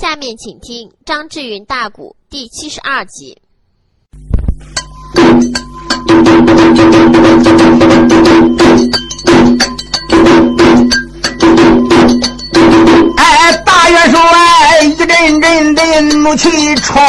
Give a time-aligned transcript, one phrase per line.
[0.00, 3.36] 下面请听张志云大鼓第七十二集。
[13.16, 17.02] 哎，大元帅一阵阵的怒气冲，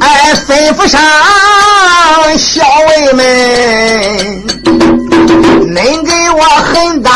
[0.00, 0.98] 哎，吩咐上
[2.38, 3.22] 校尉们，
[5.74, 7.10] 恁给我狠打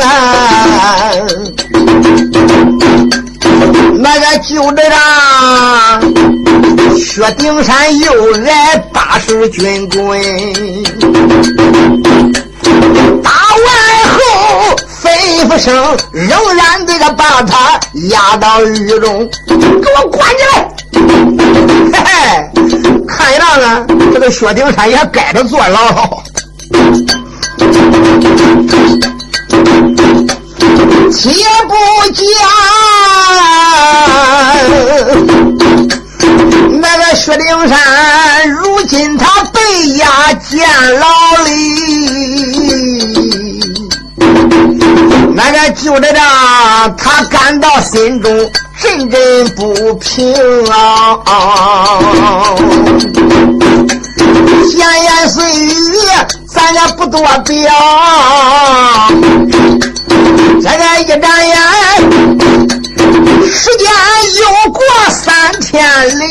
[0.00, 1.12] 啊！
[3.98, 4.94] 那个就这样，
[6.96, 10.20] 薛丁山又来八十军棍，
[13.22, 13.30] 打
[13.64, 13.66] 完
[14.12, 14.18] 后
[15.02, 15.04] 吩
[15.48, 17.80] 咐声，仍然这个把他
[18.10, 20.68] 押到狱中，给我关起来。
[21.92, 22.10] 嘿嘿，
[23.08, 26.22] 看样子，这个薛丁山也该着坐牢了。
[31.12, 31.30] 且
[31.68, 31.74] 不
[32.12, 32.24] 讲
[36.80, 39.60] 那个薛丁山，如今他被
[39.96, 41.06] 押监牢
[41.44, 41.50] 里，
[45.34, 46.18] 那个就在这，
[46.98, 50.34] 他感到心中阵阵不平
[50.70, 51.18] 啊！
[54.70, 55.70] 闲言碎语，
[56.66, 57.54] 咱也不多表。
[60.60, 61.54] 这个一眨眼，
[63.46, 63.88] 时间
[64.40, 65.78] 又过三天
[66.18, 66.26] 零。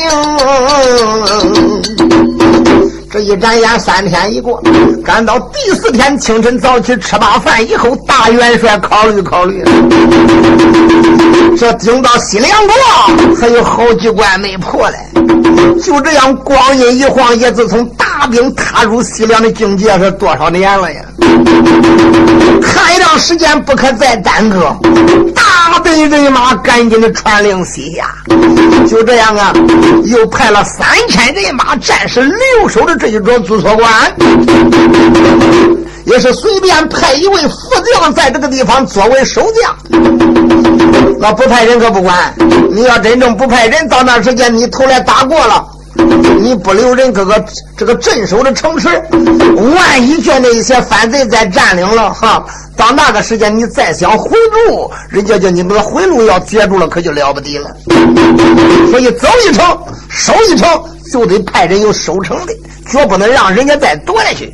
[3.10, 4.60] 这一眨眼，三天一过，
[5.04, 9.62] 赶到第四天清晨早起吃罢饭以后，大元帅考虑考虑，
[11.56, 12.74] 这顶到西凉国
[13.36, 14.96] 还有好几关没破嘞。
[15.82, 21.00] 就这样，光阴一晃，也自从大兵踏入西凉的境界是多少年了呀？
[22.62, 24.76] 看样时间不可再耽搁，
[25.34, 28.14] 大队人马赶紧的传令西下。
[28.86, 29.52] 就这样啊，
[30.04, 33.86] 又派了三千人马战士留守着这一座驻所关，
[36.04, 37.56] 也是随便派一位副
[37.94, 39.76] 将在这个地方作为守将。
[41.18, 42.34] 那不派人可不管，
[42.70, 45.66] 你要真正不派人，到那时间你头来打过了。
[46.38, 47.42] 你不留人，这个
[47.76, 48.88] 这个镇守的城池，
[49.74, 52.44] 万一叫那一些反贼再占领了哈，
[52.76, 54.30] 到那个时间你再想回
[54.68, 57.74] 路，人家叫你那个回路要截住了，可就了不得了。
[58.90, 59.78] 所以走一程
[60.10, 60.68] 守一程，
[61.12, 62.54] 就得派人有守城的，
[62.90, 64.52] 绝不能让人家再夺下去。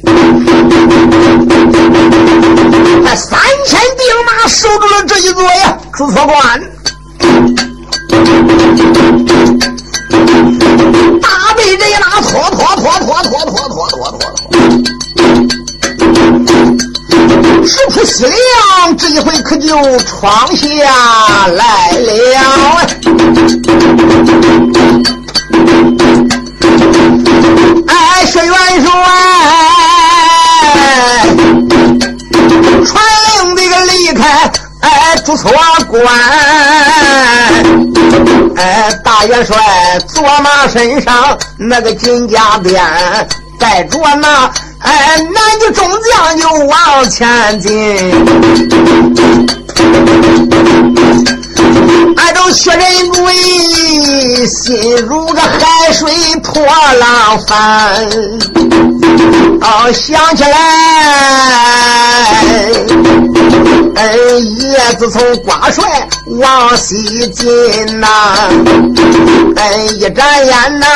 [3.02, 6.60] 那三千兵马守住了这一座呀，驻所关。
[11.20, 14.24] 大队人马拖拖拖拖拖拖拖拖拖拖，
[17.66, 20.66] 直扑西凉，这一回可就闯下
[21.48, 22.12] 来了。
[28.44, 28.90] 元帅，
[32.84, 34.50] 传令这个离开。
[34.80, 35.50] 哎，驻所
[35.88, 36.04] 关，
[38.56, 39.56] 哎，大元帅
[40.08, 42.82] 坐马身上那个金甲鞭，
[43.58, 47.70] 带着那哎南的众将就往前进。
[52.16, 53.34] 俺都薛仁贵
[54.46, 56.10] 心如个海水
[56.42, 58.06] 破浪翻，
[59.60, 60.50] 哦，想起来，
[63.96, 65.84] 哎，叶子从瓜帅
[66.26, 68.08] 往西进呐，
[69.56, 70.86] 哎，一眨眼呐，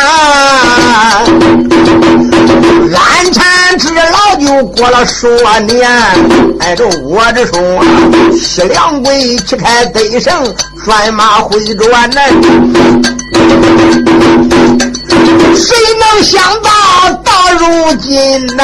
[2.94, 5.28] 安产之老就过了数
[5.66, 5.88] 年，
[6.60, 7.84] 哎，这我这说
[8.38, 10.54] 西凉鬼旗开得胜。
[10.84, 12.20] 转马回转呢，
[15.56, 16.70] 谁能想到
[17.24, 18.62] 到如今呢，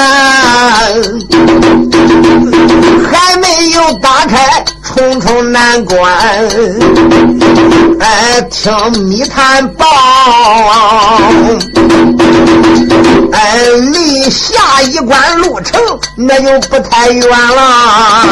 [3.11, 4.65] 还没有打开
[4.95, 5.99] 重重难关。
[7.99, 9.85] 哎，听密探报，
[13.33, 15.81] 哎，离下一关路程
[16.17, 18.25] 那就不太远了。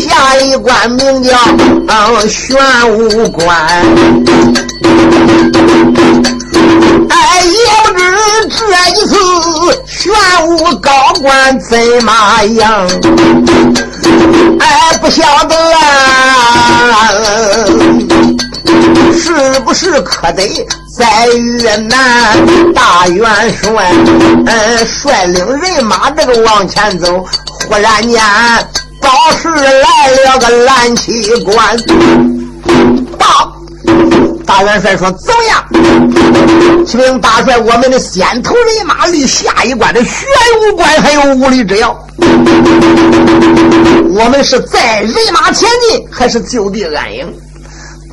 [0.00, 1.36] 下一关名叫
[2.28, 2.56] 玄
[2.90, 3.56] 武关，
[7.08, 7.52] 哎，也
[7.92, 8.02] 不知
[8.50, 8.56] 这
[8.90, 9.14] 一次
[9.86, 10.12] 玄
[10.48, 10.90] 武高
[11.22, 12.12] 官怎么
[12.56, 12.86] 样？
[14.60, 17.08] 哎，不晓得啊，
[19.14, 23.92] 是不是可得在越南大元帅？
[24.46, 27.22] 嗯，率领人马这个往前走，
[27.68, 28.18] 忽然间。
[29.00, 31.76] 到时来了个蓝旗官。
[33.18, 33.52] 到，
[34.46, 35.62] 大元帅说：“怎么样？
[36.86, 40.26] 启禀大帅，我们的先头人马离下一关的玄
[40.72, 41.94] 武关还有五里之遥。
[44.14, 47.32] 我们是在人马前进，还是就地安营？”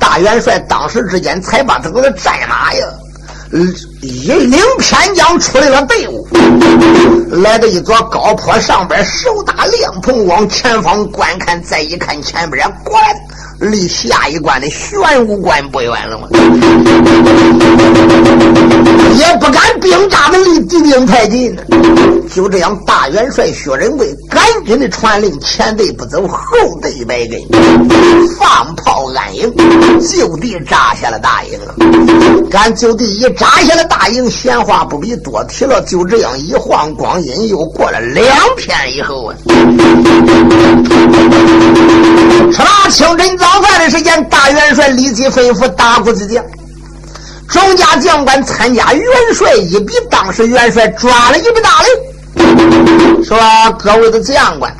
[0.04, 2.86] 大元帅当时之间才把这个战马呀。
[4.02, 6.28] 一领偏将出来了队伍，
[7.30, 11.62] 来到一座高坡上边，手打凉棚往前方观看。
[11.62, 13.16] 再一看前边，果然
[13.64, 16.28] 离下一关的玄武关不远了嘛。
[19.16, 21.56] 也不敢兵扎的离敌兵太近。
[22.34, 26.36] 就这样，大元帅薛仁贵赶紧的传令：前队不走，后
[26.82, 27.40] 队摆阵，
[28.38, 29.54] 放炮安营，
[30.00, 31.74] 就地扎下了大营了。
[32.50, 35.80] 赶就地一扎下了大营，闲话不必多提了。
[35.82, 38.26] 就这样一晃光阴，又过了两
[38.56, 39.36] 天以后啊，
[42.52, 46.44] 吃了清晨早饭的时间，大元帅立即吩咐大股子将。
[47.48, 49.04] 众家将官参加元
[49.34, 53.38] 帅一比，当时元帅抓了一笔大令，说
[53.78, 54.74] ：“各位的将官，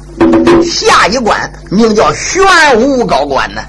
[0.65, 1.39] 下一关
[1.71, 2.43] 名叫玄
[2.81, 3.61] 武高官呢。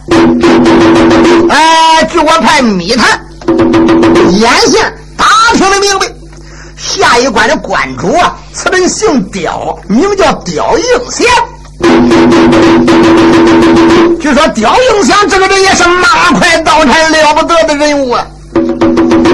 [1.49, 3.19] 哎，据我派密探
[4.31, 6.07] 眼线打听的明白，
[6.77, 11.27] 下一关的关主啊，此人姓刁，名叫刁应贤。
[14.19, 18.25] 据说刁应祥这个人也是马快刀斩了不得的人物啊。”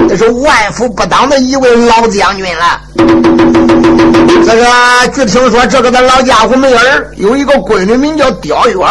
[0.08, 2.80] 这是万夫不当的一位老将军了。
[4.44, 4.66] 这个
[5.14, 8.86] 据听说，这个的老家伙没儿，有一个闺女名叫刁月娥。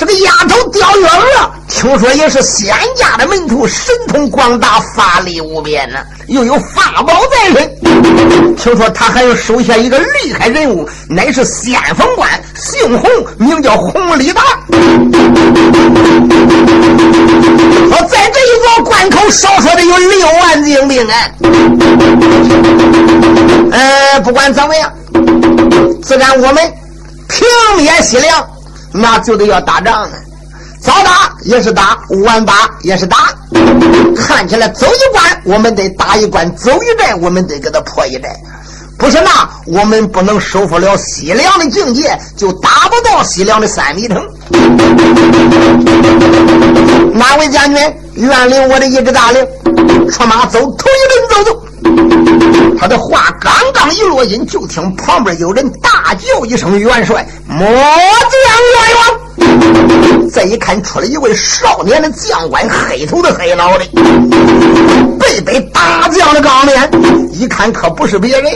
[0.00, 5.98] 这个丫头刁月娥，听说也是仙家的门徒，神通广大，法力无边呢，
[6.28, 8.56] 又有法宝在身。
[8.56, 12.26] 听说他还要收下一个厉害人物，乃是先锋官，
[12.56, 14.40] 姓洪，名叫洪礼达。
[17.90, 21.14] 说在这一座关口，少说的有六万精兵啊！
[23.72, 24.90] 呃，不管怎么样，
[26.02, 26.72] 自然我们
[27.28, 28.48] 平灭西凉。
[28.92, 30.10] 那就得要打仗啊！
[30.80, 33.16] 早打也是打，晚打也是打。
[34.16, 38.34] 看起来走一关，我们得打一关；走一寨，我们得给他破一寨。
[38.98, 44.26] 不是那，我们不能收复了西凉的境界，就打不到西凉的三米城。
[47.12, 49.46] 哪位将军愿领我的一支大令，
[50.10, 51.62] 出马走头一阵走走。
[52.78, 57.72] 他的话刚刚一落音，就听旁边有人大叫一声：“元帅，末将
[58.72, 63.84] 冤枉！”再一看，出来一位少年的将官，黑头的黑脑袋，
[65.18, 66.90] 背背大将的钢脸，
[67.32, 68.52] 一看可不是别人，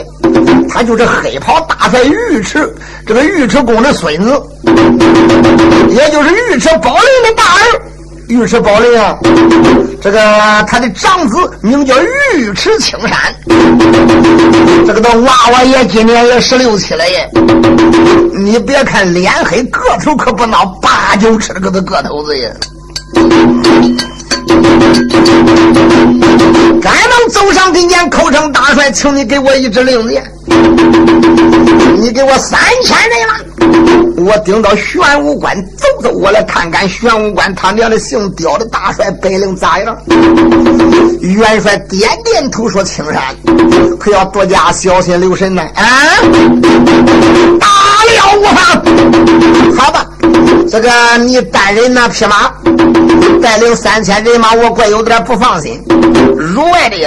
[0.69, 2.73] 他就是黑袍大帅尉迟，
[3.05, 4.41] 这个尉迟恭的孙子，
[5.89, 7.81] 也就是尉迟宝林的大儿。
[8.29, 9.17] 尉迟宝林啊，
[10.01, 10.19] 这个
[10.67, 13.17] 他的长子名叫尉迟青山，
[14.85, 17.29] 这个的娃娃也今年也十六七了耶。
[18.33, 22.51] 你别看脸黑，个头可不孬，八九尺个的个头子耶。
[26.81, 30.23] 赶忙走上跟前，口称大帅，请你给我一支令箭，
[31.97, 33.35] 你给我三千人马。
[34.17, 39.97] 我顶到玄武关走走，我来看看玄武关他娘的姓刁的大帅本领咋样？
[41.21, 43.23] 元帅点点头说：“青山，
[43.99, 45.85] 可要多加小心留神呢。”啊，
[47.59, 47.67] 大
[48.05, 48.57] 了无妨。
[49.77, 50.05] 好吧，
[50.69, 52.51] 这个你单人那匹马
[53.41, 55.83] 带领三千人马，我怪有点不放心。
[56.37, 56.97] 如外的，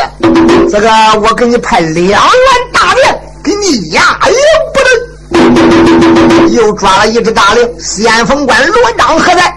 [0.70, 0.90] 这个
[1.22, 2.20] 我给你派两员
[2.72, 4.36] 大便给你压也
[4.74, 5.17] 不能。
[6.50, 9.54] 又抓了一只大令，先锋官罗章何在？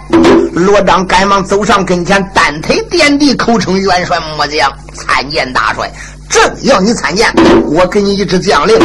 [0.53, 5.91] 罗章赶忙走上跟前，单腿点地，口称元帅末将参见大帅。
[6.29, 7.33] 正要你参见，
[7.65, 8.77] 我给你一支将令，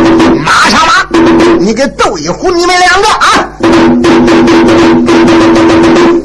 [0.43, 1.07] 马上马，
[1.59, 3.49] 你给窦一虎你们两个啊，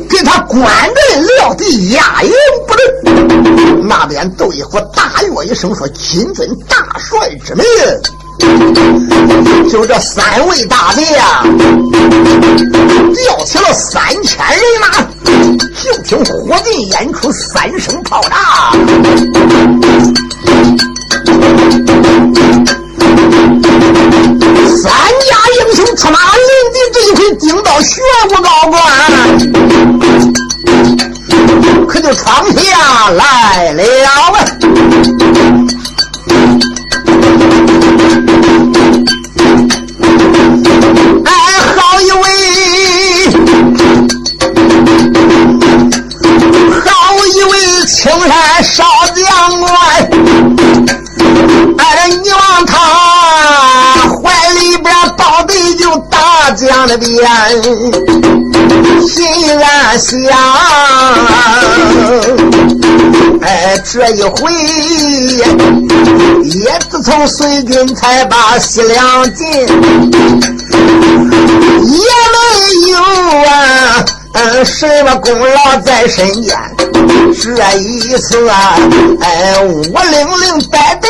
[0.10, 2.32] 给他关在撂地压营
[2.68, 3.88] 不能。
[3.88, 7.65] 那边窦一虎大跃一声说：“谨遵大帅之命。”
[9.70, 11.04] 就这三位大将，
[13.14, 14.88] 调起了三千人马，
[15.82, 18.72] 就听火箭演出，三声炮炸。
[56.98, 57.10] 边，
[59.08, 59.26] 心
[59.60, 60.18] 暗想，
[63.42, 64.52] 哎，这一回
[66.44, 69.66] 也自从随军才把西凉进，也
[72.32, 72.40] 没
[72.92, 72.98] 有
[73.50, 74.06] 啊。
[74.34, 76.58] 嗯，什么功劳在身间？
[77.44, 78.78] 这一次啊，
[79.20, 81.10] 哎，五零零带队，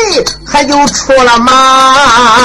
[0.52, 2.44] 他就出了马。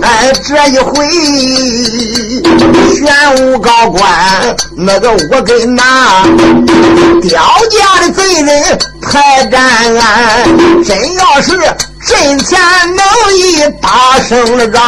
[0.00, 1.06] 哎，这一回
[2.94, 3.04] 玄
[3.36, 4.02] 武高官，
[4.76, 6.24] 那个我跟那
[7.22, 9.60] 刁家的贼人排战，
[10.84, 11.50] 真要是
[12.06, 12.58] 阵前
[12.96, 13.04] 能
[13.36, 14.82] 一打胜了仗。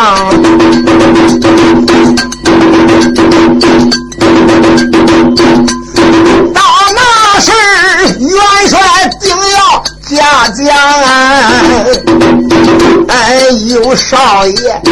[10.66, 11.06] 加将，
[13.06, 14.82] 哎，呦少爷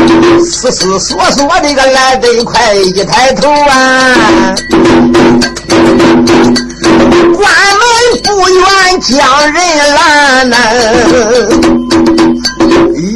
[0.40, 4.14] 思思索索的个来得快，一抬头啊，
[7.34, 7.50] 关
[7.80, 7.84] 门
[8.22, 9.56] 不愿将人
[9.94, 10.56] 拦呐。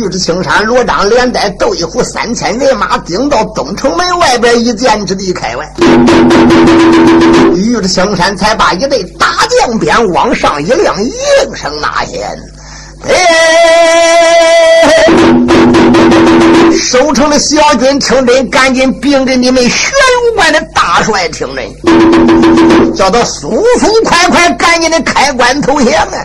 [0.09, 5.71] 玉质青山，罗章连带斗一虎，三千人马顶到东城门外边一箭之地开外。
[7.55, 9.27] 玉质青山才把一对大
[9.61, 12.07] 将鞭往上一亮，应声呐喊
[13.07, 13.15] ：“哎！
[16.81, 19.91] 守城的小军听真，赶紧禀给你们玄
[20.25, 26.25] 武关的大帅听真，叫他速速快快，赶紧的开关投降啊！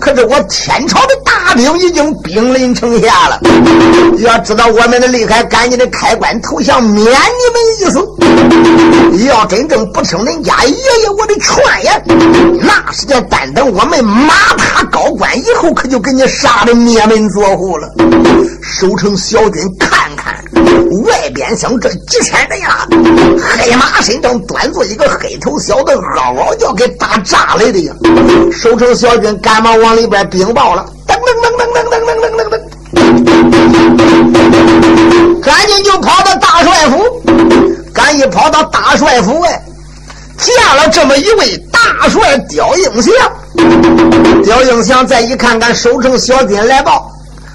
[0.00, 3.40] 可是我天朝的大兵已经兵临城下了，
[4.18, 7.10] 要知道我们的厉害，赶紧的开关投降，免你
[7.52, 8.04] 们一死。
[9.26, 12.02] 要真正不听人家爷爷我的劝言，
[12.60, 17.88] 那是叫单等我们马踏高官以后，可就给你杀的灭门作户了。
[18.62, 20.34] 守城小军看看
[21.04, 22.86] 外边，像这几千人呀，
[23.58, 27.94] 黑马身上端坐一个黑头小子，嗷嗷叫，给打炸来的呀！
[28.52, 32.60] 守城小军赶忙往里边禀报了，噔噔噔噔噔噔噔噔噔，
[35.42, 37.22] 赶紧就跑到大帅府，
[37.92, 39.62] 赶紧跑到大帅府外，
[40.38, 43.12] 见了这么一位大帅刁应祥。
[44.44, 47.10] 刁应祥再一看，看守城小军来报。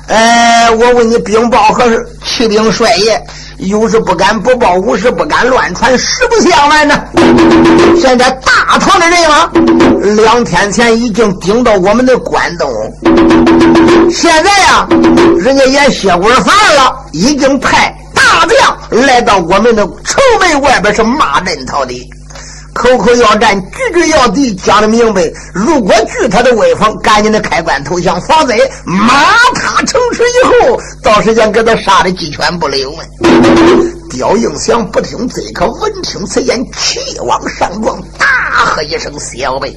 [0.07, 2.05] 哎，我问你，禀报何事？
[2.25, 3.23] 启禀帅爷，
[3.59, 7.01] 有事不敢不报，无事不敢乱传，实不相瞒呢。
[7.97, 9.49] 现在大唐的人马
[10.21, 12.69] 两天前已经顶到我们的关东，
[14.11, 14.85] 现在呀，
[15.39, 21.93] 人家也歇过饭了，已经派大将来到我们的城门外边是骂阵逃的。
[22.81, 25.21] 口口要战，句句要敌，讲的明白。
[25.53, 29.07] 如果惧他的威风，赶紧的开关投降，否则马
[29.53, 33.05] 踏城池以后，到时间给他杀的鸡犬不留啊！
[34.09, 38.25] 刁应祥不听这可闻听此言，气往上撞，大
[38.65, 39.69] 喝一声：“小辈，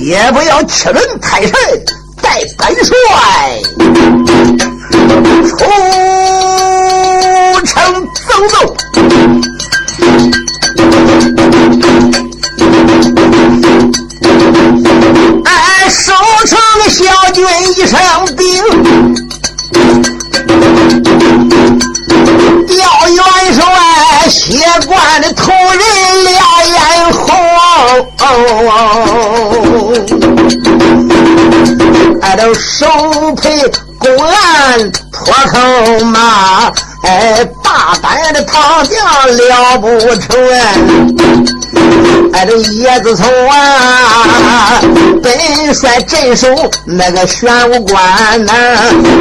[0.00, 1.54] 也不要欺人太甚，
[2.20, 2.96] 带本帅
[5.46, 5.56] 出
[7.64, 8.74] 城走走。”
[15.44, 16.12] 哎，守
[16.46, 16.58] 城
[16.88, 17.44] 小军
[17.76, 17.98] 一声
[18.36, 18.46] 兵，
[22.66, 22.76] 调
[23.08, 23.18] 元
[23.54, 23.62] 帅
[24.28, 24.42] 血
[24.86, 26.76] 灌的头人俩眼
[27.12, 27.26] 红，
[32.20, 32.86] 挨着手
[33.36, 33.46] 配
[33.98, 35.58] 公安破口
[36.06, 36.72] 骂。
[37.04, 37.44] 哎，
[37.88, 38.98] 大胆的唐将
[39.48, 40.36] 了不成
[42.34, 44.78] 哎，这叶子从啊，
[45.22, 46.48] 本帅镇守
[46.84, 48.52] 那个玄武关呐，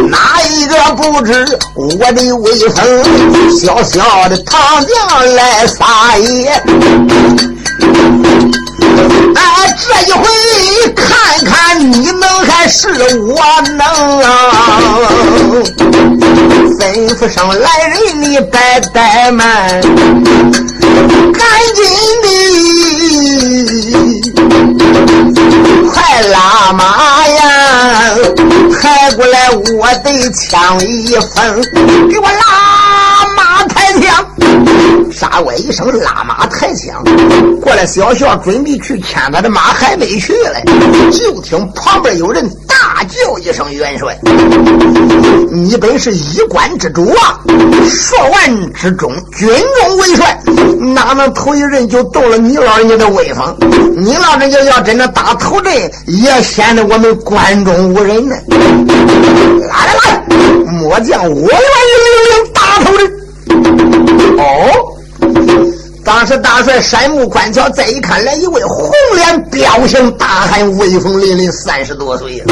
[0.10, 3.58] 哪一个不知我的威风？
[3.58, 6.50] 小小的唐将来撒野。
[9.36, 10.28] 哎，这一回
[10.94, 11.08] 看
[11.46, 13.38] 看你能还是我
[13.78, 14.28] 能啊？
[16.80, 19.46] 吩咐上来人，你别怠慢，
[21.32, 21.42] 赶
[21.76, 21.80] 紧
[22.24, 22.28] 的，
[25.92, 25.94] 快
[26.32, 26.84] 拉马
[27.28, 27.46] 呀！
[28.82, 31.62] 抬过来我的枪一分，
[32.10, 34.26] 给我拉马抬枪。
[35.12, 37.04] 沙歪一声，拉马抬枪
[37.62, 37.86] 过来。
[37.86, 40.64] 小校准备去牵他的马，还没去嘞，
[41.12, 44.18] 就听旁边有人大叫一声：“元帅，
[45.52, 47.40] 你本是一关之主啊，
[47.90, 50.38] 数万之中，军中为帅，
[50.94, 53.58] 哪能头一人就动了你老人家的威风？
[53.96, 55.74] 你老人家要真的打头阵，
[56.08, 58.36] 也显得我们关中无人呢。
[59.70, 60.24] 来来来，
[60.74, 63.17] 末将我愿意领领大头阵
[64.38, 64.96] 哦，
[66.04, 72.44] 当时大帅山木观瞧，再一看来，一位红脸彪形大汉，威风凛凛，三十多岁，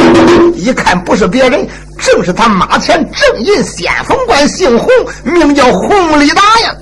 [0.56, 1.66] 一看不是别人。
[1.98, 4.90] 正是他马前正印先锋官，姓洪，
[5.24, 6.76] 名叫洪立达呀。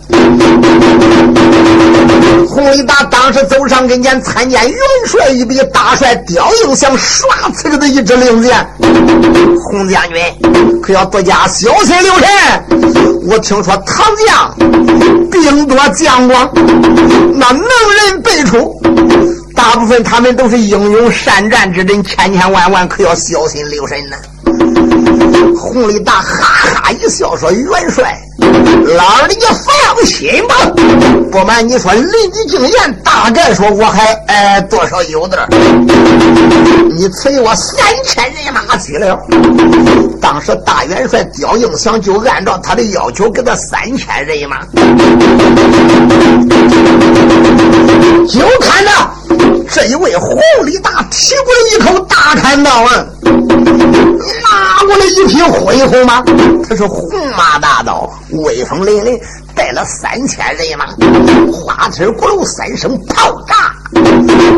[2.50, 8.68] 洪立达当时走上跟前，参见元帅一比大帅刁应想唰呲个的一支令箭。
[9.66, 10.18] 洪将军
[10.82, 12.28] 可要多加小心留神。
[13.28, 14.54] 我听说唐将
[15.30, 16.52] 兵多将广，
[17.36, 18.76] 那能人辈出，
[19.64, 24.18] 大部分他们都是英勇善战之人，千千万万可要小心留神呢。
[25.58, 26.44] 洪立达哈
[26.76, 30.56] 哈一笑说：“元帅。”老二，你放心吧。
[31.32, 35.40] 不瞒你说，临机经验，大概说我还哎多少有点
[36.90, 39.18] 你催我三千人马去了。
[40.20, 44.66] 当时大元帅刁应祥就按照他的要求给他三千人马。
[48.28, 48.92] 就看着
[49.70, 53.06] 这一位狐狸大提过来一口大砍刀啊，
[54.44, 56.24] 拿过来一匹恢宏马，
[56.68, 58.12] 他是红马大刀。
[58.32, 59.20] 威风凛凛，
[59.56, 60.86] 带了三千人马，
[61.52, 63.74] 花天咕噜三声炮炸，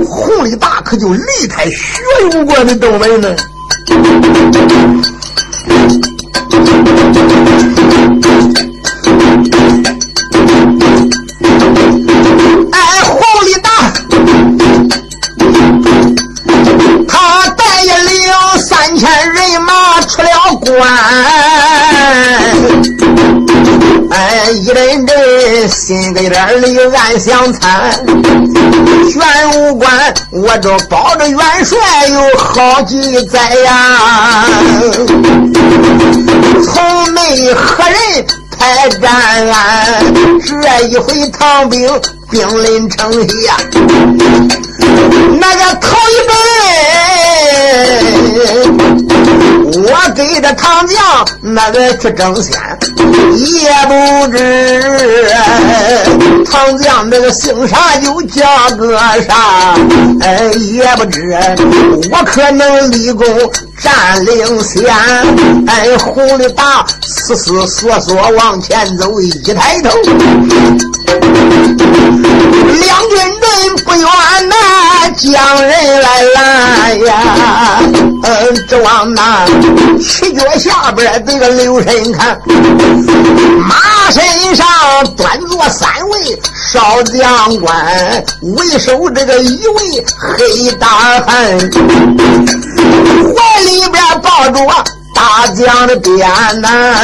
[0.05, 3.35] 红力大可就离开玄武关的东门呢。
[20.75, 20.87] 关。
[24.11, 27.91] 哎，一阵阵心里边里暗想惨，
[29.11, 29.19] 玄
[29.59, 34.45] 武关我这保着元帅有好几载呀，
[36.63, 38.25] 从没和人
[38.57, 39.05] 排战，
[40.45, 40.53] 这
[40.87, 41.89] 一回唐兵
[42.31, 43.57] 兵临城下，
[45.39, 46.33] 那个头一回。
[49.87, 50.97] 我给这唐将
[51.41, 52.53] 那个去争先，
[53.37, 55.27] 也不知
[56.51, 58.43] 唐将这个姓啥又叫
[58.77, 59.75] 个啥，
[60.21, 61.37] 哎，也不知
[62.11, 63.25] 我可能立功
[63.81, 64.83] 占领先。
[65.67, 69.89] 哎，红的大思思索索往前走，一抬头，
[72.79, 74.03] 两军人不远
[74.49, 74.55] 呐，
[75.17, 77.13] 将人来拦呀，
[78.47, 79.45] 嗯，指望那。
[79.99, 82.39] 七脚下边这个留神看，
[83.67, 84.67] 马身上
[85.15, 86.39] 端坐三位
[86.71, 90.87] 少将官，为首这个一位黑大
[91.25, 91.57] 汉，
[93.33, 94.59] 怀里边抱着
[95.15, 96.99] 大将的鞭呐。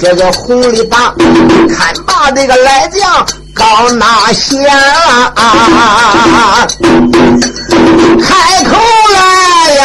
[0.00, 1.14] 这个红里大
[1.76, 4.56] 看把这个来将高拿下，
[8.20, 8.76] 开口
[9.14, 9.18] 来
[9.74, 9.82] 呀。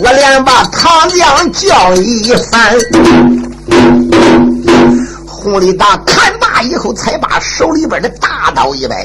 [0.00, 2.72] 我俩把唐将叫一番，
[5.26, 9.04] 洪立达看罢以后，才把手里边的大刀一摆，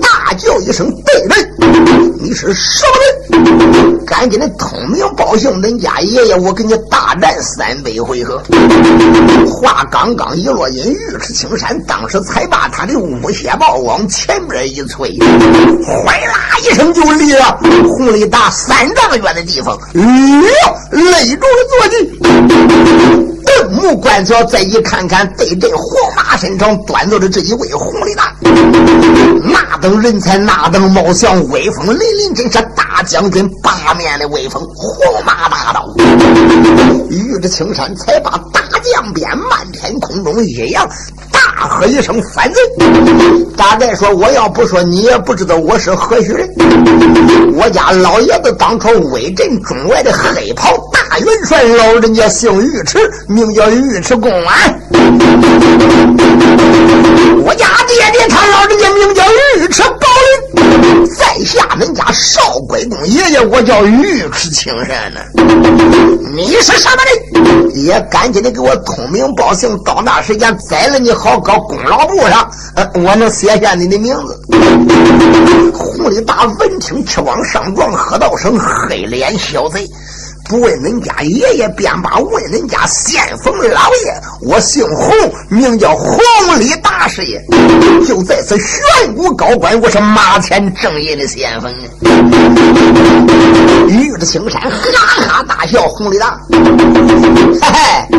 [0.00, 1.50] 大叫一声：“对人，
[2.20, 2.92] 你是什么
[3.38, 4.04] 人？
[4.04, 8.42] 赶紧的通名报姓，恁家爷爷我跟你大战三百回合。”
[9.48, 15.16] 话刚刚一落音，尉迟青山当时才把他的乌血豹往前面一催，
[15.84, 20.02] 哗啦一声就离了洪立达三丈远的地方，勒
[20.92, 23.29] 住了坐骑。
[23.60, 28.34] 瞪目观瞧，再一看看对阵黄马身上端坐着这一位红力大，
[29.44, 35.86] 那等人才，那等貌相，威风凛凛，真是大将军八面的威风，黄马大刀。
[37.10, 40.88] 遇着青山，才把大将鞭漫天空中一扬。
[41.30, 42.60] 大喝一声：“反贼！”
[43.56, 46.48] 大概说：“我要不说，你也不知道我是何许人。
[47.54, 50.70] 我家老爷子当初威震中外的黑袍
[51.20, 54.80] 元帅，老人家姓尉迟，名叫尉迟恭安。
[57.42, 61.08] 我家爹爹他老人家名叫尉迟宝林。
[61.16, 63.90] 在下恁家少贵公爷爷，我叫尉
[64.32, 65.20] 迟青山呢。
[66.34, 67.70] 你是什么人？
[67.84, 72.50] 也赶紧的给我通名报姓，到那时间宰了你好。”到功劳簿上，
[73.02, 74.40] 我能写下你的名字。
[75.72, 78.56] 洪立大闻听，气往上撞，喝道声
[78.88, 79.88] ：“黑脸小贼！
[80.50, 84.12] 不问恁家爷爷，便把问恁家先锋老爷。
[84.42, 85.14] 我姓洪，
[85.48, 86.18] 名叫洪
[86.58, 87.40] 立大师爷，
[88.04, 91.72] 就在此玄武高官，我是马前正印的先锋。”
[93.88, 94.68] 玉着青山哈
[95.22, 98.18] 哈大笑，洪立大，嘿嘿。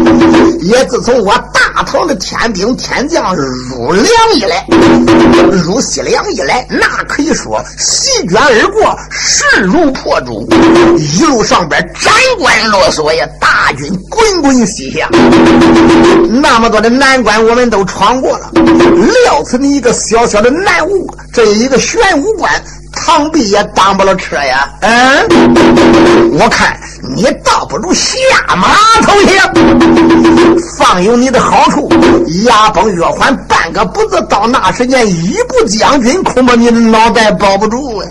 [0.61, 4.65] 也自从我大唐的天兵天将入梁以来，
[5.51, 10.47] 入西凉以来，那可以说席卷而过，势如破竹。
[10.97, 15.10] 一路上边斩关落锁呀，大军滚滚西下。
[16.29, 18.51] 那么多的难关，我们都闯过了。
[19.25, 22.51] 撂死你一个小小的南吴，这一个玄武关。
[23.12, 24.69] 螳臂也挡不了车呀！
[24.80, 25.28] 嗯，
[26.39, 26.80] 我看
[27.13, 28.15] 你倒不如下
[28.56, 28.69] 马
[29.02, 29.54] 投降，
[30.78, 31.89] 放有你的好处。
[32.45, 38.08] 牙崩月缓，半个不字，到那时间，一步将军恐怕你的脑袋保不住啊！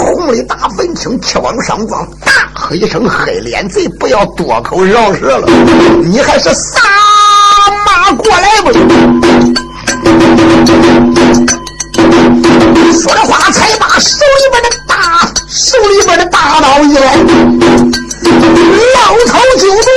[0.00, 5.46] 红里大闻听，气往上撞，大喝一声：“黑脸贼，不要多口饶舌了！
[6.02, 6.80] 你还是撒
[7.86, 8.72] 马过来吧！”
[14.00, 14.94] 手里边的大
[15.48, 17.16] 手里边的大刀一来，
[18.94, 19.90] 老头就剁。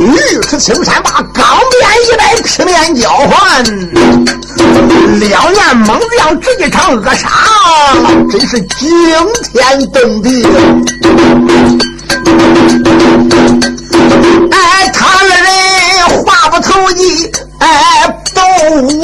[0.00, 3.64] 御史青山把钢鞭一摆，劈面交换，
[5.20, 7.28] 两员猛将直接场恶杀，
[8.30, 8.90] 真是惊
[9.52, 10.44] 天动地。
[14.50, 15.44] 哎，他二人
[16.24, 17.68] 话不投机，哎。
[18.34, 18.40] 都
[18.76, 19.00] 无名，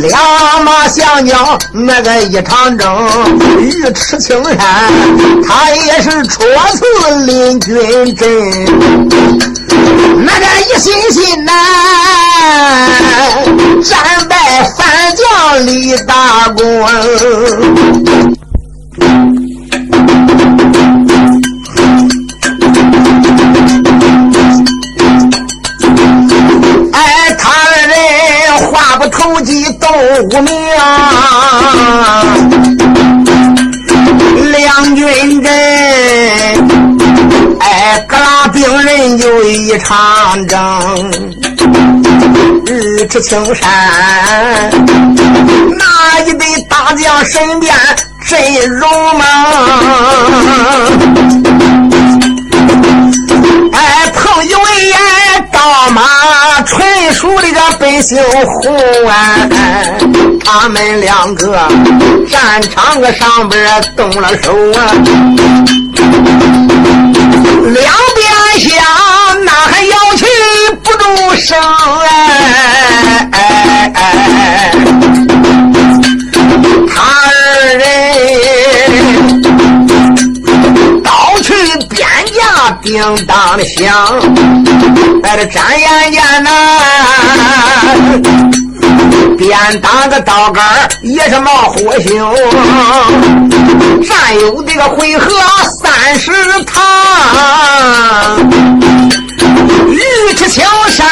[0.00, 2.88] 两马相交，那个一场争，
[3.56, 4.56] 尉迟青山，
[5.46, 6.42] 他也是初
[6.74, 6.84] 次
[7.26, 8.28] 领军阵，
[10.24, 11.52] 那个一心心呐，
[13.82, 14.36] 战败
[14.76, 16.58] 反将立大功。
[30.22, 30.52] 无名，
[34.50, 35.52] 两军阵，
[37.60, 40.58] 哎，各拉兵人有一场争，
[42.66, 43.68] 日出青山，
[45.78, 47.72] 那一对大将身边
[48.26, 49.24] 真容吗？
[56.68, 58.76] 纯属的个百姓红
[59.08, 59.48] 啊！
[60.44, 61.66] 他们两个
[62.30, 64.92] 战场个上边动了手啊，
[67.72, 68.28] 两边
[68.58, 68.70] 相
[69.44, 70.26] 那还摇旗
[70.82, 71.04] 不住
[71.36, 71.58] 声
[73.32, 74.70] 哎！
[76.94, 76.96] 他
[82.88, 83.94] 叮当的响。
[85.22, 86.50] 在这眨眼间呐，
[89.36, 90.64] 边打个刀杆
[91.02, 92.24] 也是冒火星。
[94.08, 95.30] 战有这个回合
[95.82, 96.32] 三十
[96.64, 96.80] 趟，
[99.90, 100.00] 玉
[100.34, 101.06] 尺青山，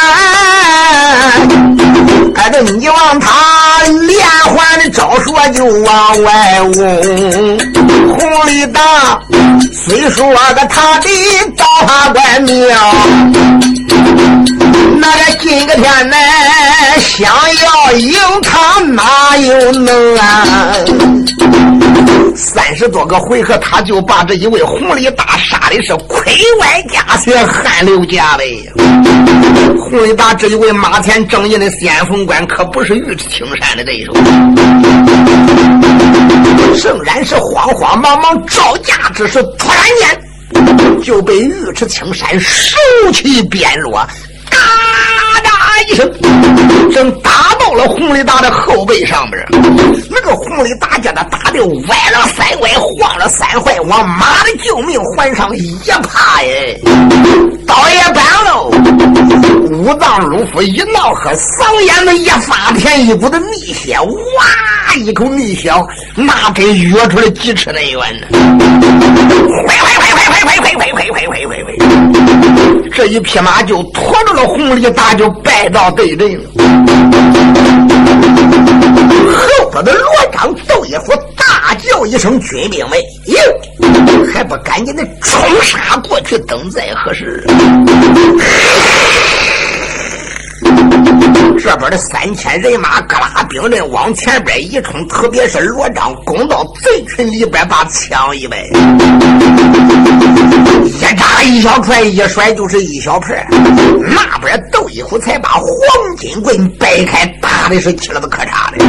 [2.37, 7.59] 哎，这你往他连环招数就往外嗡。
[8.09, 9.21] 红里大
[9.71, 11.09] 虽说个他的
[11.55, 12.77] 刀法怪妙。
[14.99, 16.17] 那个今个天呢，
[17.01, 17.33] 想
[17.63, 20.73] 要赢他哪有能啊？
[22.35, 28.69] 三十多个回合，他就把这一位红里大杀的是盔外加血，汗流浃背。
[29.79, 34.13] 红里大这一位马前正义的先锋官，可不是尉迟青山的对手。
[36.85, 42.77] 仍然是慌慌忙忙招架之时，突然间就被尉迟青山手
[43.13, 44.07] 起鞭落。
[44.51, 44.57] 嘎
[45.43, 45.56] 的。
[45.89, 46.11] 一声，
[46.93, 49.45] 正打到了洪里达的后背上边。
[50.11, 56.81] 那个洪里达将他打的歪了三歪，晃了三坏，往妈的救命环上一趴耶，
[57.67, 58.71] 倒也扳喽。
[59.71, 65.71] 五脏六腑一闹喝，嗓眼子一发甜，一股子蜜血，哇，一口蜜血，
[66.15, 68.27] 那跟约出来几尺那远呢？
[69.67, 71.73] 快快快快快快快快快快快快！
[72.95, 75.29] 这一匹马就拖着了红里达，就
[75.66, 76.44] 败到对阵了。
[79.33, 83.37] 后边的罗章窦一夫大叫一声：“军兵们，哟，
[84.33, 87.44] 还不赶紧的冲杀过去，等在何时？”
[91.59, 98.62] 这边的三千人马，各拉兵刃往前边一冲，特别是罗章攻到贼群里边，把枪一摆，
[100.85, 105.66] 一扎一小踹一甩就是一小盆那边斗一虎才把黄
[106.16, 108.85] 金棍掰开，打的是气了子可差的。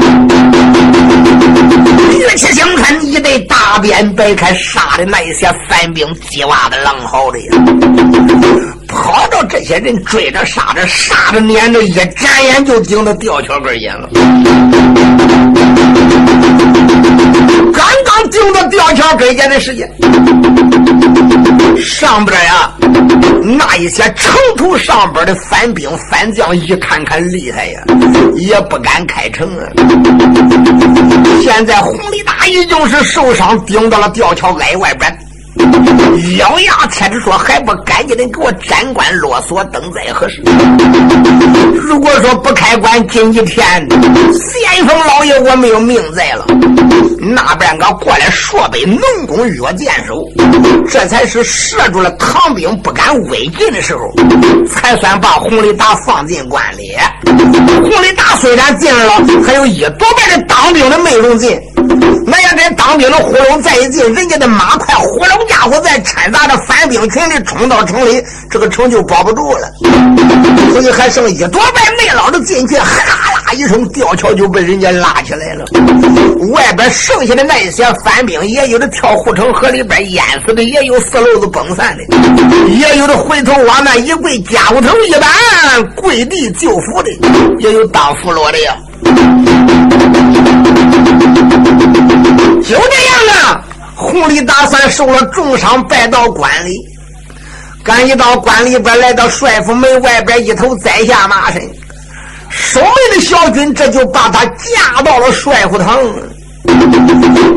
[2.18, 7.46] 岳气相看，一对大鞭掰开，杀的那些反兵鸡娃子狼嚎的呀！
[8.98, 14.10] 好着这些人追着杀着杀着撵着，一眨眼就顶到吊桥根眼了。
[17.72, 19.88] 刚刚顶到吊桥根眼的时间，
[21.78, 22.74] 上边呀，
[23.44, 27.82] 那一些城头上边的反兵反将一看看厉害呀，
[28.36, 29.64] 也不敢开城啊。
[31.44, 35.16] 现在洪立大已经是受伤，顶到了吊桥挨外边。
[36.38, 40.42] 咬牙切齿说：“还不赶紧的给我斩关落锁，等在何时？
[41.74, 43.66] 如果说不开关，今几天
[44.34, 46.46] 先锋老爷我没有命在了。
[47.20, 50.22] 那边个过来数百农工约箭手，
[50.90, 54.14] 这才是射住了唐兵不敢违进的时候，
[54.68, 56.96] 才算把洪立达放进关里。
[57.82, 59.14] 洪立达虽然进了，
[59.46, 61.60] 还有一多半的当兵的没容进。”
[62.26, 69.72] 那要这当兵的呼噜再一进，人家的马快，呼噜家伙再掺杂着反兵群里冲到城里，这个城就保不住了。
[70.72, 72.86] 所以还剩一多半没捞着进去，哈
[73.46, 75.66] 啦一声，吊桥就被人家拉起来了。
[76.52, 82.04] 外边剩下的那一些反兵，也有的跳护城河里边淹死的，也有四楼子崩散的，
[82.68, 85.30] 也有的回头往那一跪，家伙头一板，
[85.96, 87.10] 跪地就服的，
[87.60, 88.76] 也有当俘虏的呀。
[92.64, 93.64] 就这样啊，
[93.96, 96.78] 红里打算受了重伤，败到关里。
[97.84, 101.62] 赶一到关里边，来到帅府门外边，一头栽下马身。
[102.50, 105.98] 守门的小军这就把他架到了帅府堂。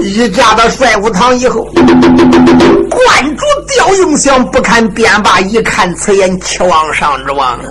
[0.03, 7.65] 一架到帅府堂以后，关主吊英祥不看便罢，一看此言，期望上之望啊！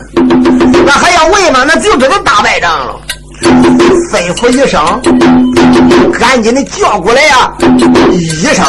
[0.85, 1.63] 那还要问吗？
[1.65, 2.99] 那就知道打败仗了。
[4.11, 4.81] 吩咐一声，
[6.19, 7.53] 赶紧的叫过来呀！
[8.11, 8.65] 医生，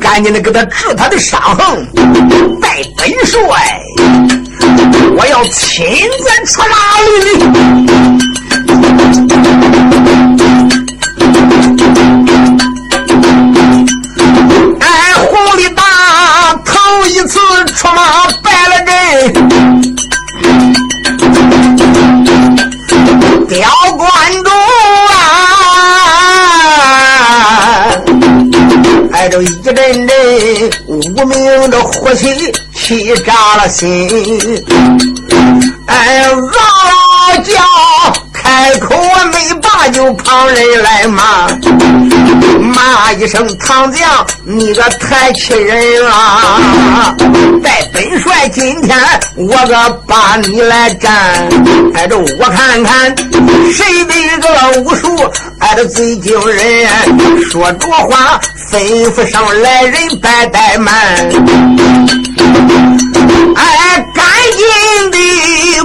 [0.00, 1.86] 赶紧的给他治他的伤痕。
[2.60, 3.80] 带本帅，
[5.16, 6.76] 我要亲自出马，
[29.64, 29.74] 一阵
[30.06, 34.62] 阵无名的火气，气炸了心。
[35.86, 37.54] 哎，嗷嗷叫。
[38.30, 41.48] 开口我没把就旁人来骂，
[42.60, 47.16] 骂一声唐将，你个太气人了！
[47.62, 48.94] 待本帅今天
[49.36, 51.48] 我个把你来战，
[51.94, 53.16] 挨着我看看
[53.72, 55.08] 谁的个武术
[55.64, 56.86] 挨着最惊人。
[57.50, 58.78] 说着话，吩
[59.12, 60.94] 咐上来人别怠慢，
[63.56, 64.24] 哎，赶
[64.56, 65.16] 紧的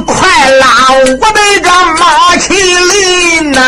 [0.06, 0.28] 快
[0.60, 2.48] 拉我的这马麒
[2.90, 3.60] 麟呐！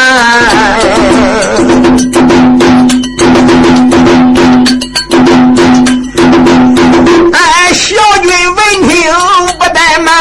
[7.34, 8.92] 哎，小军闻听
[9.60, 10.12] 不怠慢，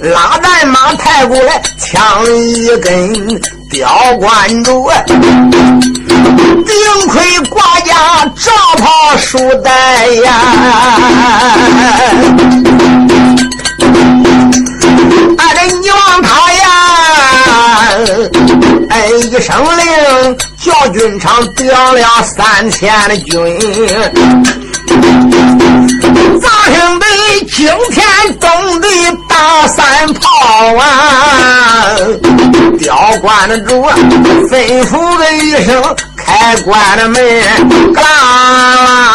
[0.00, 3.40] 拉咱马抬过来，枪一根，
[3.72, 4.88] 吊关住。
[6.66, 7.94] 顶盔挂甲，
[8.36, 10.32] 罩袍束带呀！
[15.38, 16.62] 俺这你望他呀！
[18.90, 23.58] 哎，一声令，叫军场调了三千的军。
[26.72, 27.04] 咋兄弟，
[27.54, 28.04] 今天
[28.38, 28.88] 动地
[29.28, 31.96] 大三炮啊！
[32.78, 33.84] 吊关的主，
[34.48, 35.82] 吩咐个一声，
[36.16, 39.14] 开关的门，嘎啦！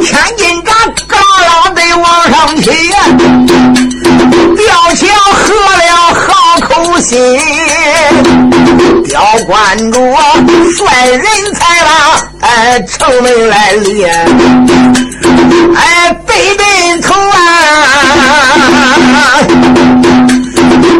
[0.00, 0.72] 千斤闸，
[1.08, 2.98] 嘎啦得往上起呀！
[4.56, 5.44] 吊桥喝
[5.76, 5.82] 了
[6.14, 7.18] 好口心，
[9.08, 14.14] 吊关主率人才啦哎城门来练，
[15.74, 17.34] 哎北门头啊，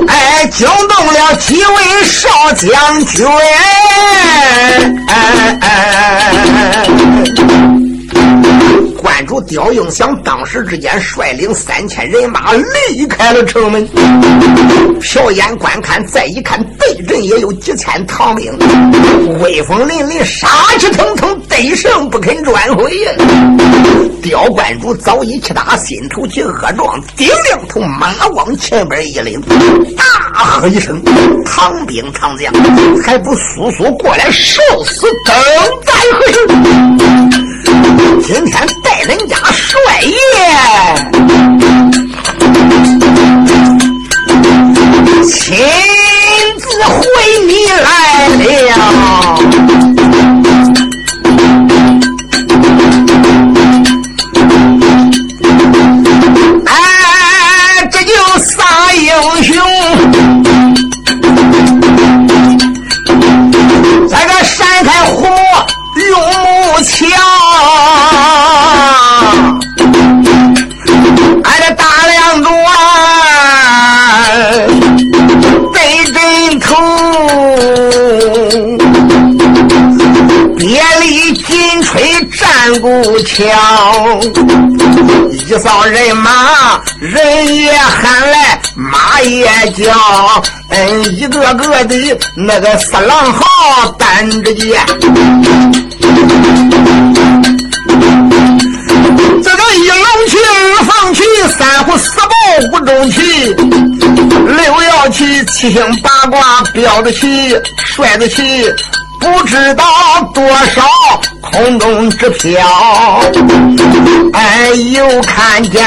[0.08, 3.26] 哎惊动了几位少将军，
[5.08, 5.12] 哎
[5.60, 5.68] 哎。
[9.08, 12.52] 关主刁应祥当时之间率领三千人马
[12.90, 13.88] 离开了城门，
[15.00, 18.52] 瞟眼观看，再一看，对阵也有几千唐兵，
[19.40, 20.46] 威风凛凛，杀
[20.78, 23.12] 气腾腾，得胜不肯转回呀！
[24.22, 29.40] 刁观主早已气打心头起恶状，顶两头马往前边一领，
[29.96, 31.02] 大喝一声
[31.46, 32.52] ：“唐兵唐将，
[33.02, 35.34] 还不速速过来受死，等
[35.86, 36.46] 在何时？”
[38.24, 38.66] 今天
[85.58, 89.92] 扫人马，人也喊来，马也叫，
[90.68, 94.80] 嗯，一个个的那个四郎号担着剑，
[99.42, 101.22] 这个一龙旗、二凤旗、
[101.58, 102.28] 三虎四豹、
[102.72, 103.54] 五中旗、
[104.46, 108.64] 六曜旗、七星八卦、标着旗、帅子旗。
[109.20, 109.84] 不知道
[110.32, 111.17] 多少
[111.50, 112.60] 空中直飘，
[114.32, 115.82] 哎，又看见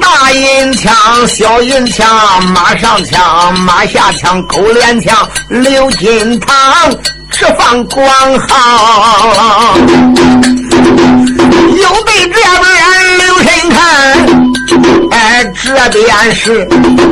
[0.00, 0.92] 大银枪、
[1.26, 2.06] 小银枪、
[2.52, 5.16] 马上枪、马下枪、狗连枪、
[5.48, 6.90] 刘金堂
[7.30, 8.06] 直放光
[8.40, 9.74] 号，
[11.38, 13.78] 又对这边留神看。
[15.10, 16.66] 哎，这边是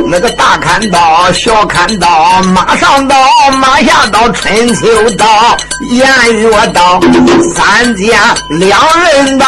[0.07, 3.15] 那个大砍刀、小砍刀、马上刀、
[3.59, 5.55] 马下刀、春秋刀、
[5.91, 6.99] 偃月刀，
[7.55, 9.45] 三剑两人刀，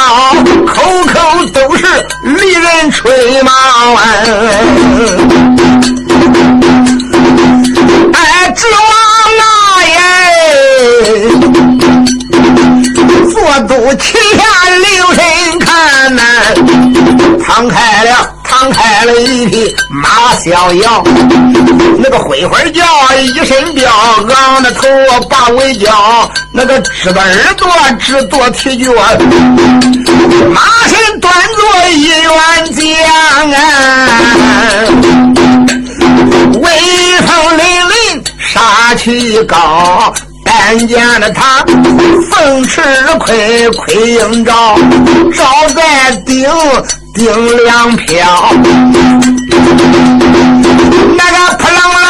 [0.66, 1.86] 口口都是
[2.24, 3.52] 利刃吹毛。
[8.14, 8.82] 哎，指望
[9.38, 9.44] 那
[9.90, 9.94] 耶，
[13.46, 15.24] 我都旗下留神
[15.60, 16.22] 看呐，
[17.46, 18.32] 敞开了。
[18.58, 21.04] 放开了一匹马逍遥，
[21.98, 22.86] 那个灰灰叫
[23.20, 23.86] 一身膘，
[24.34, 24.88] 昂着头
[25.30, 27.68] 把尾叫，那个直的耳朵
[28.00, 28.94] 直跺蹄脚，
[30.54, 32.32] 马身端坐一员
[32.74, 34.08] 将啊，
[36.62, 36.70] 威
[37.28, 40.14] 风凛凛，杀气高。
[40.46, 41.66] 但见了他
[42.30, 42.82] 凤翅
[43.20, 44.78] 盔盔应照，
[45.36, 45.44] 照
[45.76, 46.48] 在顶
[47.14, 48.16] 顶两飘。
[51.18, 52.06] 那个扑棱棱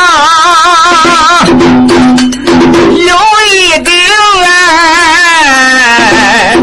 [3.07, 3.15] 有
[3.51, 3.91] 一顶
[4.43, 6.55] 哎，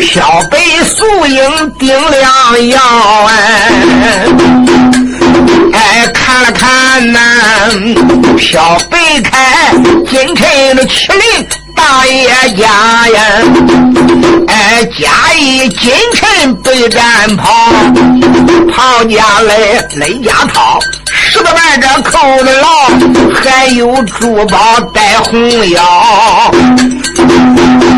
[0.00, 0.14] 飘
[0.50, 1.36] 白素影
[1.78, 2.80] 顶两腰
[3.28, 3.30] 哎。
[6.36, 7.18] 看了看呐，
[8.36, 9.72] 飘北开
[10.06, 10.46] 金城
[10.76, 13.22] 的麒麟大爷家呀，
[14.48, 17.02] 哎，家一金城对战
[17.36, 17.72] 袍，
[18.70, 19.56] 袍家来
[19.94, 20.78] 雷家套，
[21.10, 22.68] 十个半这扣的牢，
[23.42, 26.52] 还有珠宝戴红腰，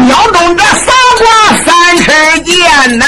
[0.08, 1.26] 腰中这三挂
[1.64, 3.04] 三尺剑呐。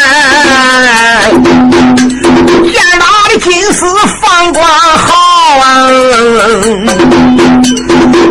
[2.73, 3.07] 见到
[3.41, 3.87] 金丝
[4.21, 5.65] 放光好啊！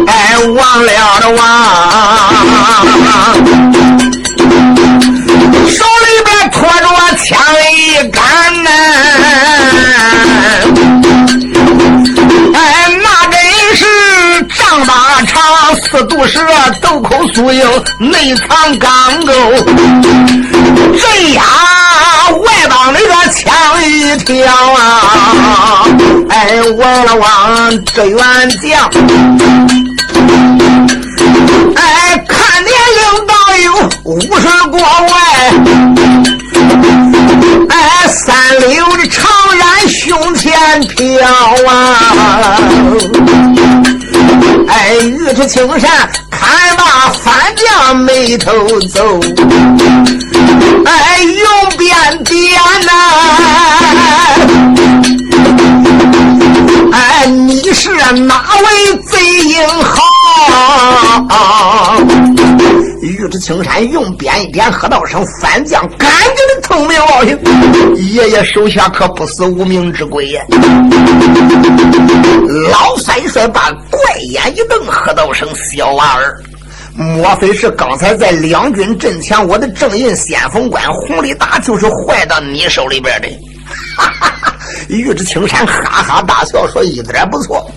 [0.08, 1.41] 哎，忘了的忘，
[16.07, 16.39] 毒蛇，
[16.81, 17.63] 斗口素硬，
[17.99, 18.89] 内藏钢
[19.25, 19.33] 钩，
[20.97, 21.41] 镇压
[22.41, 23.51] 外邦那个枪
[23.83, 25.85] 一条啊！
[26.29, 28.17] 哎，望了望这员
[28.62, 28.89] 将，
[31.76, 33.71] 哎，看年龄倒有
[34.05, 35.13] 五十过外，
[37.69, 39.19] 哎，三绺的长
[39.57, 40.47] 髯胸前
[40.95, 41.28] 飘
[41.67, 42.57] 啊！
[44.67, 48.53] 哎，玉质青山看罢翻将眉头
[48.93, 49.20] 皱，
[50.86, 52.91] 哎，用鞭点呐！
[56.93, 59.99] 哎，你是哪位贼英豪？
[63.20, 67.38] 玉质青山用鞭一点，喝道声：“三将赶紧的，同高兴，
[68.13, 70.41] 爷爷手下可不死无名之鬼呀！
[72.72, 76.41] 老三帅把怪眼一瞪，喝道声：“小娃儿，
[76.95, 83.28] 莫非是刚才在两军阵前，我的正印先锋官洪立达就是坏到你手里边的？”
[83.97, 84.53] 哈哈哈！
[84.88, 87.70] 玉之青山哈哈大笑说：“一点不错，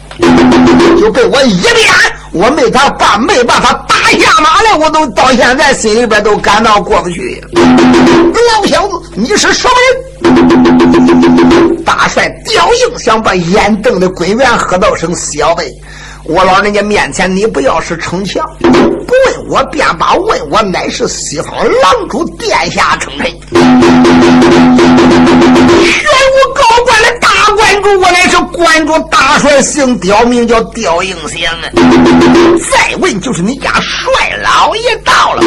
[1.00, 1.92] 就被我一鞭，
[2.32, 7.44] 我没他爸没把他打下马来，我都到现在心里边都感到过不去。
[7.52, 9.92] 老小子，你是什么人？”
[11.84, 15.70] 大帅刁硬想把眼瞪的滚圆，喝道声：“小辈。”
[16.24, 23.40] 我老人家面前，你不要是逞强，不问我便罢，问我乃是西方狼主殿下称臣，玄
[26.30, 27.28] 武高官的大
[27.62, 31.70] 关注，我乃是关注大帅，姓刁，名叫刁应祥啊。
[32.72, 35.42] 再问就是你家帅老爷到了，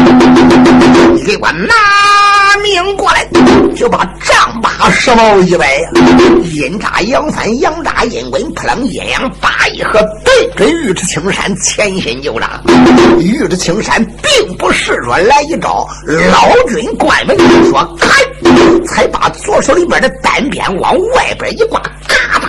[1.13, 1.75] 你给我拿
[2.61, 3.27] 命过来，
[3.75, 5.81] 就把丈八蛇矛一摆，
[6.53, 10.75] 阴扎阳翻，阳扎阴滚，扑棱阴阳八一合，对准。
[10.75, 12.61] 玉之青山前心就扎，
[13.19, 17.35] 玉之青山并不是说来一招，老君关门
[17.69, 18.21] 说开，
[18.85, 21.81] 才把左手里边的单鞭往外边一挂，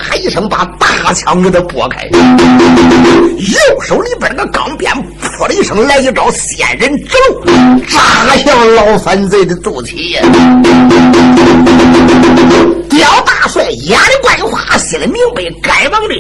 [0.07, 7.45] 嘎哒一声把大枪给他拨开，右手里边那个钢鞭噗的一声来一招仙人指路，
[7.89, 10.17] 扎向老反贼的肚脐。
[12.89, 16.15] 刁大帅眼里观花，心里明白，该往的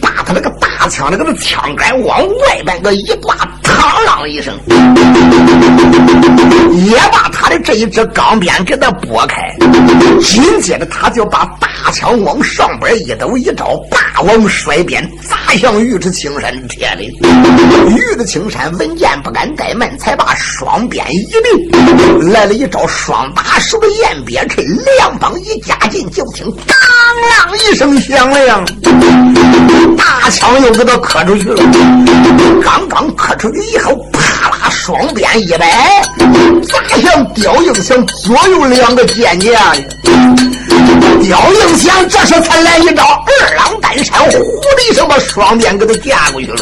[0.00, 3.36] 把他那个大枪那个枪杆往外边个一挂，
[3.78, 4.52] 嘡啷一声，
[6.84, 9.54] 也把他的这一只钢鞭给他拨开。
[10.20, 17.16] 紧接着，他就把大枪往上边一抖一招，霸王甩鞭砸向玉之青山铁里。
[17.88, 24.64] 玉之青山闻见不敢怠慢，才把双鞭一并来了一招双打手的雁别吹，
[24.98, 26.76] 两棒一夹劲，就听当
[27.48, 28.64] 啷一声响亮，
[29.96, 31.62] 大枪又给他磕出去了。
[32.62, 36.02] 刚刚磕出去以后，啪啦，双鞭一摆，
[36.62, 39.54] 砸向刁应祥左右两个肩胛。
[41.22, 46.56] 刁应祥这时才来一招二郎担山，呼的一声把双鞭给他架过去了。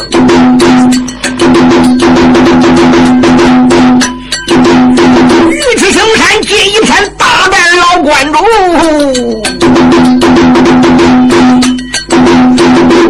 [5.51, 8.37] 玉石青山接一片大败老关主，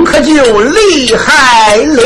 [0.05, 1.97] 可就厉害了。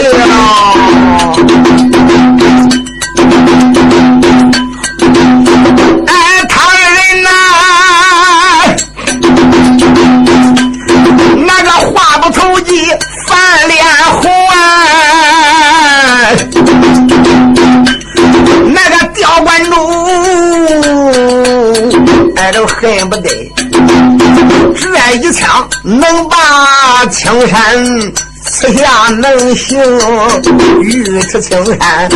[27.31, 27.57] 青山
[28.43, 29.79] 此下，能行
[30.81, 32.09] 玉池青山，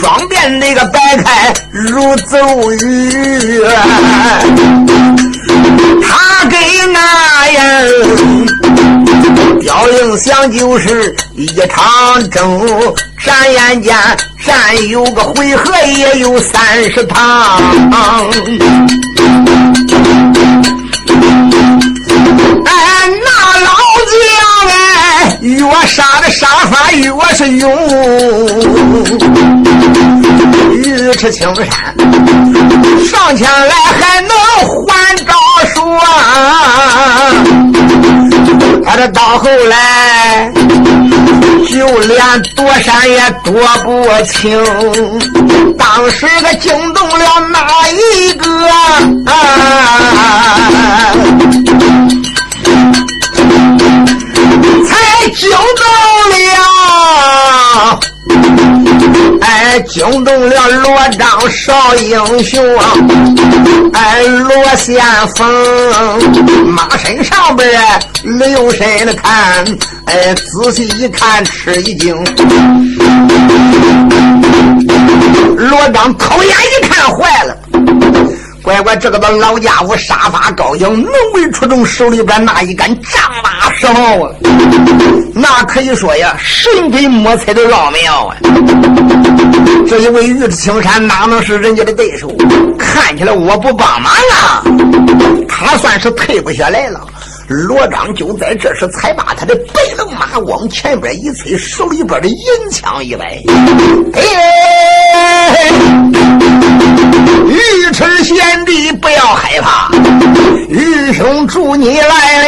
[0.00, 2.38] 双鞭那个摆开如走
[2.70, 3.60] 雨。
[6.00, 6.56] 他给
[6.92, 7.62] 那样
[9.60, 12.94] 刁应祥就是一场争，
[13.24, 13.96] 眨眼间
[14.46, 17.60] 战有个回合，也有三十趟。
[25.52, 27.70] 越杀的杀法越是勇。
[30.84, 31.66] 尉迟青山
[33.04, 34.30] 上前来还能
[34.86, 35.32] 还招
[35.74, 36.00] 数啊！
[38.84, 40.50] 他这到后来
[41.68, 43.52] 就连躲闪也躲
[43.84, 43.88] 不
[44.24, 44.62] 清，
[45.78, 47.58] 当时个惊动了哪
[47.90, 48.46] 一个
[49.30, 49.32] 啊？
[55.30, 55.84] 惊动
[56.30, 58.00] 了。
[59.40, 62.62] 哎，惊动了罗章少英雄，
[63.92, 65.02] 哎，罗先
[65.36, 65.44] 锋
[66.66, 67.68] 马身上边
[68.22, 69.64] 留神的看，
[70.06, 72.14] 哎，仔细一看吃一惊。
[75.56, 77.56] 罗章偷眼一看，坏了。
[78.62, 84.32] 乖乖，这个的老家伙杀伐高强，能为出众，手里边那一杆丈八蛇矛啊，
[85.34, 88.36] 那可以说呀，神鬼莫测的奥妙啊！
[89.88, 92.32] 这一位玉质青山哪能是人家的对手？
[92.78, 94.62] 看起来我不帮忙啊，
[95.48, 97.00] 他算是退不下来了。
[97.48, 102.36] 罗章就在这时才把他的白龙马往前边一催，手里边的银
[102.70, 103.42] 枪一摆，
[104.14, 105.72] 哎，
[107.52, 109.90] 尉迟贤弟不要害怕。
[110.70, 112.06] 英雄祝你来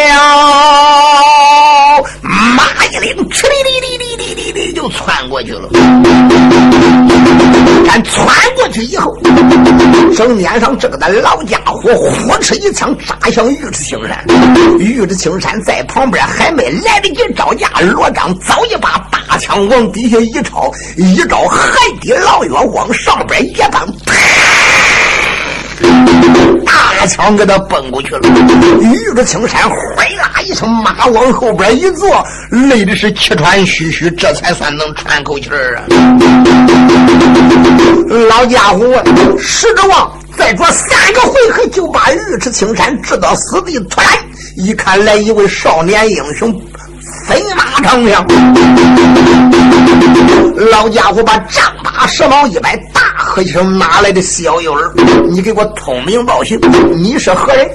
[0.08, 2.02] 了！
[2.22, 5.68] 马一领，哧哩哩哩哩哩哩哩就窜过去了。
[7.86, 8.26] 但窜
[8.56, 9.14] 过去以后，
[10.16, 14.24] 正面上这个的老家伙呼哧一枪扎向尉迟青山。
[14.78, 23.86] 尉迟青山在旁边还没来得及招架，罗章早已把大枪往底下一抄，一招海底捞月往上边一放，
[27.06, 28.20] 枪给他崩过去了。
[28.80, 29.76] 尉迟青山哗
[30.18, 35.84] 啦一声，马往后边一坐，累的是气喘吁吁，这才算能喘口气儿啊。
[38.28, 39.02] 老家伙，
[39.38, 43.78] 石之王再做三个回合就把尉迟青山治到死地。
[43.90, 44.10] 突然
[44.56, 46.52] 一看来一位少年英雄，
[47.26, 48.26] 飞马长枪。
[50.70, 54.90] 老家伙把丈八蛇矛一摆，大喝一声：“哪来的小幼儿？
[55.28, 56.58] 你给我通名报姓，
[56.94, 57.68] 你是何人？”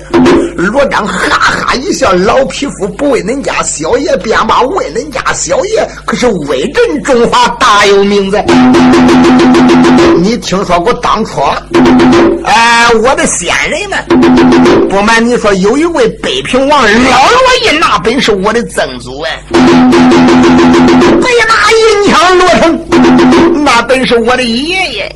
[0.55, 8.43] 罗章哈哈一笑：“老匹夫不为恁家小爷便罢，为恁家小爷可是威震中华大有名在。
[10.17, 11.41] 你听说过当初，
[12.43, 19.41] 哎，我的先人们，不瞒你说，有一位北平王老罗一那本是我的曾祖哎，
[21.21, 25.15] 北马银枪落成，那本是我的爷爷。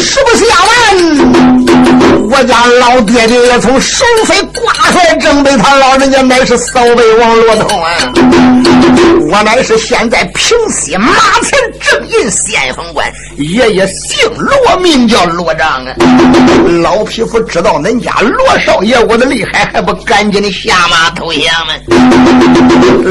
[0.00, 0.76] 实不相瞒，
[2.30, 7.90] 我家老爹爹要从首飞挂帅正被，他老人家乃是扫北王罗通啊。
[9.30, 11.12] 我乃是现在平西马
[11.42, 15.94] 前正印先锋官，爷爷姓罗，名叫罗章啊。
[16.82, 21.74] 老匹夫知道恁家罗少爷我的厉害，还不赶紧的下马投降吗？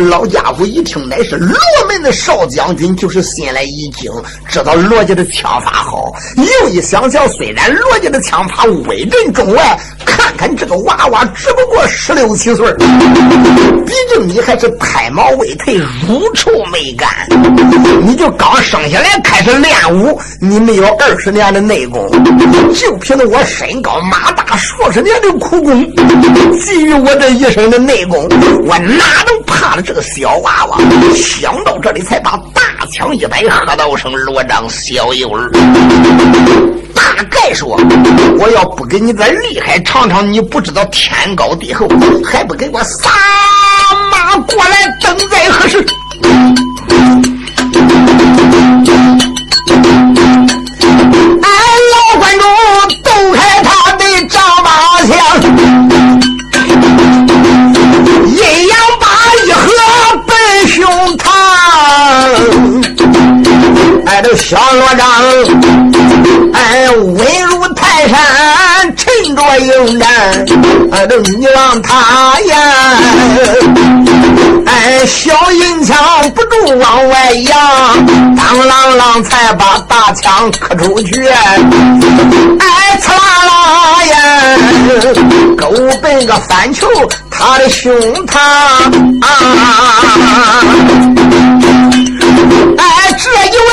[0.09, 1.57] 老家伙一听乃是罗
[1.88, 4.11] 门的少将军，就是心来一惊，
[4.47, 12.72] 知道罗家的枪法好，又一想想，虽然罗家的枪法威震中外，看看这个娃娃只不过十六七岁，
[13.86, 15.76] 毕竟你还是胎毛未退，
[16.07, 17.09] 乳臭未干，
[18.03, 22.10] 你就刚生下来开始练武，你没有二十年的内功，
[22.74, 25.84] 就凭着我身高马大数十年的苦功，
[26.60, 28.28] 基于我这一身的内功，
[28.66, 30.78] 我哪能怕了这个小娃娃？
[31.16, 35.49] 想到这里，才把大枪一摆，喝道声：“罗章小幼儿。”
[36.93, 37.80] 大概说，
[38.39, 41.88] 我要不给你再厉害尝尝，你不知道天高地厚，
[42.26, 43.10] 还不给我撒
[44.12, 45.86] 马过来，等在何时？
[55.08, 55.16] 枪，
[58.26, 59.08] 阴阳八
[59.45, 59.66] 一合
[60.26, 60.36] 奔
[60.68, 60.84] 胸
[61.18, 61.26] 膛，
[64.05, 65.08] 哎，这小罗章，
[66.53, 68.18] 哎，稳如泰山，
[68.97, 70.10] 沉着应战，
[70.91, 72.58] 哎，这你让他呀，
[74.66, 75.97] 哎，小银枪
[76.36, 77.58] 不住往外扬，
[78.36, 83.57] 当啷啷才把大枪磕出去，哎，刺啦啦，
[85.57, 85.71] 勾
[86.01, 86.88] 奔个翻球
[87.29, 87.93] 他的胸
[88.25, 88.39] 膛
[89.21, 90.63] 啊！
[92.77, 92.83] 哎，
[93.17, 93.71] 这一位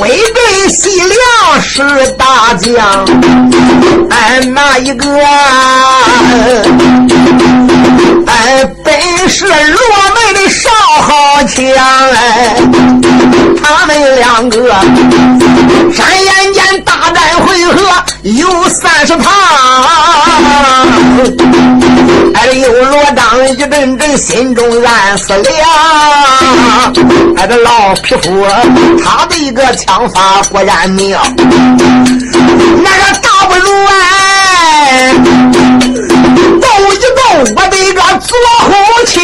[0.00, 0.02] 威
[0.32, 1.16] 震西凉
[1.62, 3.04] 是大将，
[4.10, 5.06] 哎，那一个
[8.26, 11.12] 哎，本是罗门的少豪
[11.46, 11.62] 枪，
[12.12, 12.56] 哎，
[13.62, 14.58] 他们两个
[15.94, 17.72] 转眼间大战回合
[18.22, 19.30] 有三十趟，
[22.34, 25.68] 哎，有罗章一阵阵心中暗思量，
[27.36, 28.46] 哎，这老匹夫
[29.04, 35.12] 他的一个枪法果然妙，那个大不如哎，
[36.60, 38.72] 动一动我的一个左后
[39.06, 39.14] 枪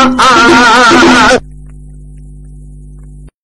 [0.00, 1.49] 啊！